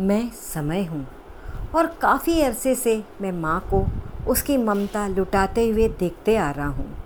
[0.00, 1.06] मैं समय हूँ।
[1.74, 3.86] और काफ़ी अरसे से मैं माँ को
[4.30, 6.96] उसकी ममता लुटाते हुए देखते आ रहा हूँ।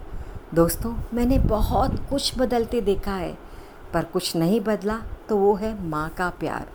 [0.55, 3.39] दोस्तों, मैंने बहुत कुछ बदलते देखा है,
[3.93, 6.67] पर कुछ नहीं बदला तो वो है माँ का प्यार।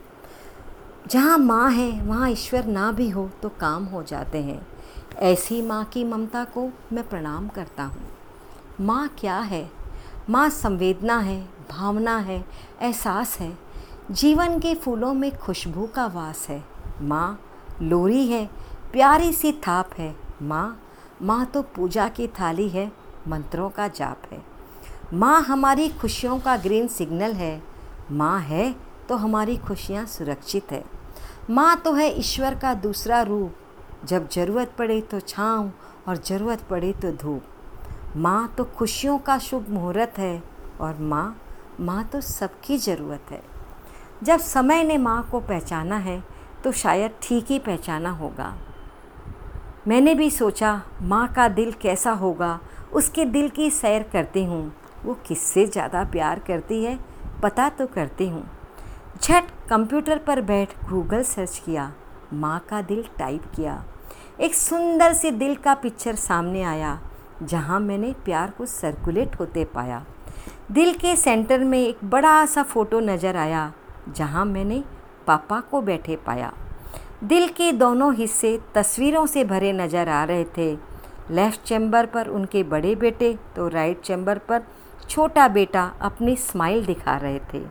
[1.07, 4.67] जहाँ माँ है, वहाँ ईश्वर ना भी हो तो काम हो जाते हैं।
[5.19, 8.01] ऐसी माँ की ममता को मैं प्रणाम करता हूँ।
[8.81, 9.71] माँ क्या है?
[10.29, 11.41] माँ संवेदना है,
[11.71, 12.45] भावना है,
[12.81, 13.70] एहसास है।
[14.09, 16.63] जीवन के फूलों में खुशबू का वास है।
[17.01, 17.39] माँ
[17.81, 18.45] लोरी है,
[18.91, 20.81] प्यारी सी थाप है। माँ
[21.21, 22.91] माँ तो पूजा की थाली है,
[23.27, 24.41] मंत्रों का जाप है।
[25.13, 27.61] माँ हमारी खुशियों का ग्रीन सिग्नल है।
[28.11, 28.73] माँ है
[29.09, 30.83] तो हमारी खुशियाँ सुरक्षित है।
[31.49, 33.55] माँ तो है ईश्वर का दूसरा रूप।
[34.07, 35.71] जब ज़रूरत पड़े तो छाँव
[36.07, 40.43] और ज़रूरत पड़े तो धूप। माँ तो खुशियों का शुभ मुहूर्त है
[40.81, 41.35] और माँ
[41.79, 43.50] माँ तो सबकी ज़रूरत है।
[44.21, 46.21] जब समय ने माँ को पहचाना है
[46.63, 48.53] तो शायद ठीक ही पहचाना होगा।
[49.87, 52.59] मैंने भी सोचा, माँ का दिल कैसा होगा,
[52.93, 54.71] उसके दिल की सैर करती हूँ।
[55.05, 56.97] वो किससे ज़्यादा प्यार करती है,
[57.43, 58.43] पता तो करती हूँ।
[59.21, 61.91] झट कंप्यूटर पर बैठ गूगल सर्च किया,
[62.33, 63.83] माँ का दिल टाइप किया।
[64.39, 66.99] एक सुंदर सी दिल का पिक्चर सामने आया,
[67.43, 70.03] जहाँ मैंने प्यार को सर्कुलेट होते पाया।
[70.71, 73.71] दिल के सेंटर में एक बड़ा सा फ़ोटो नज़र आया
[74.09, 74.83] जहाँ मैंने
[75.27, 76.51] पापा को बैठे पाया।
[77.23, 80.71] दिल के दोनों हिस्से तस्वीरों से भरे नज़र आ रहे थे।
[81.31, 84.63] लेफ़्ट चैम्बर पर उनके बड़े बेटे तो राइट चैम्बर पर
[85.09, 87.61] छोटा बेटा अपनी स्माइल दिखा रहे थे।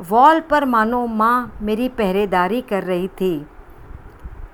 [0.00, 3.46] वॉल पर मानो माँ मेरी पहरेदारी कर रही थी।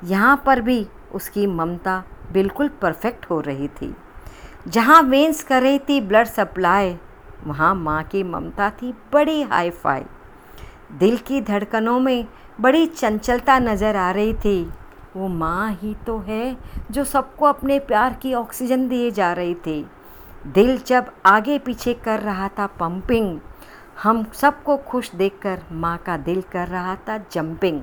[0.04, 3.94] यहाँ पर भी उसकी ममता बिल्कुल परफेक्ट हो रही थी।
[4.68, 6.96] जहाँ वेंस कर रही थी ब्लड सप्लाई,
[7.44, 10.04] वहाँ माँ की ममता थी बड़ी हाई फाई।
[10.90, 12.26] दिल की धड़कनों में
[12.60, 14.62] बड़ी चंचलता नज़र आ रही थी।
[15.16, 16.56] वो माँ ही तो है
[16.90, 19.84] जो सबको अपने प्यार की ऑक्सीजन दिए जा रही थी।
[20.46, 23.38] दिल जब आगे पीछे कर रहा था पंपिंग,
[24.02, 27.80] हम सबको खुश देखकर माँ का दिल कर रहा था जंपिंग।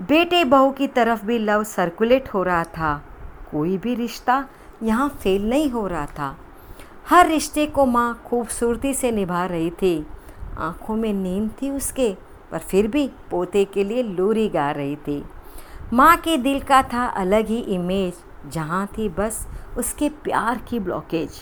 [0.00, 2.94] बेटे बहू की तरफ़ भी लव सर्कुलेट हो रहा था।
[3.50, 4.44] कोई भी रिश्ता
[4.82, 6.36] यहाँ फेल नहीं हो रहा था।
[7.08, 10.06] हर रिश्ते को माँ खूबसूरती से निभा रही थी।
[10.58, 12.12] आँखों में नींद थी उसके,
[12.50, 15.22] पर फिर भी पोते के लिए लोरी गा रही थी।
[15.92, 18.14] माँ के दिल का था अलग ही इमेज
[18.52, 19.46] जहाँ थी बस
[19.78, 21.40] उसके प्यार की ब्लॉकेज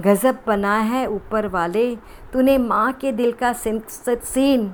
[0.00, 1.94] गज़ब बना है ऊपर वाले,
[2.32, 4.72] तूने माँ के दिल का सीन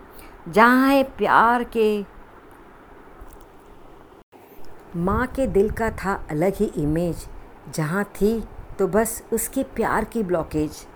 [0.49, 2.05] जहाँ है प्यार के।
[4.97, 7.27] माँ के दिल का था अलग ही इमेज
[7.75, 8.33] जहाँ थी
[8.79, 10.87] तो बस उसके प्यार की ब्लॉकेज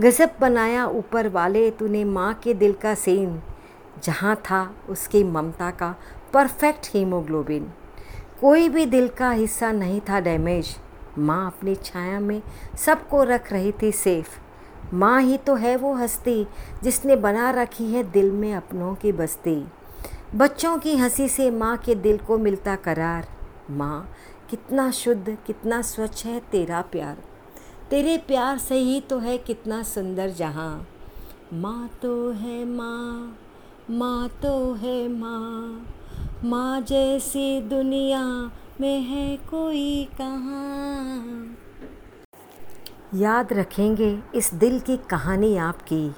[0.00, 3.40] गज़ब बनाया ऊपर वाले तूने माँ के दिल का सीन।
[4.04, 5.94] जहाँ था उसकी ममता का
[6.32, 7.70] परफेक्ट हीमोग्लोबिन।
[8.40, 10.76] कोई भी दिल का हिस्सा नहीं था डैमेज।
[11.18, 12.42] माँ अपनी छाया में
[12.86, 14.28] सबको रख रही थी सेफ़।
[14.94, 16.46] माँ ही तो है वो हस्ती
[16.82, 19.56] जिसने बना रखी है दिल में अपनों की बस्ती।
[20.34, 23.28] बच्चों की हँसी से माँ के दिल को मिलता करार।
[23.70, 24.08] माँ,
[24.50, 27.16] कितना शुद्ध, कितना स्वच्छ है तेरा प्यार।
[27.94, 30.86] तेरे प्यार से ही तो है कितना सुंदर जहाँ।
[31.52, 33.38] माँ तो है माँ
[33.90, 35.86] माँ तो है माँ।
[36.44, 38.50] माँ जैसी दुनिया
[38.80, 41.56] में है कोई कहाँ।
[43.14, 46.10] याद रखेंगे इस दिल की कहानी आपकी,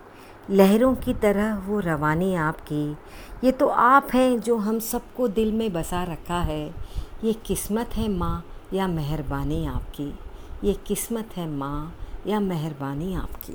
[0.51, 2.97] लहरों की तरह वो रवानी आपकी।
[3.45, 6.75] ये तो आप हैं जो हम सबको दिल में बसा रखा है।
[7.25, 10.15] ये किस्मत है माँ या मेहरबानी आपकी।
[10.66, 11.94] ये किस्मत है माँ
[12.27, 13.53] या मेहरबानी आपकी।